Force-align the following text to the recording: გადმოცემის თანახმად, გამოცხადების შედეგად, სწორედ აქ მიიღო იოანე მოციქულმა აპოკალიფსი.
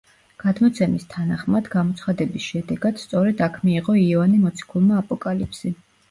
გადმოცემის 0.43 1.03
თანახმად, 1.09 1.67
გამოცხადების 1.75 2.47
შედეგად, 2.53 3.01
სწორედ 3.03 3.43
აქ 3.49 3.59
მიიღო 3.67 3.95
იოანე 4.05 4.39
მოციქულმა 4.47 4.97
აპოკალიფსი. 5.03 5.73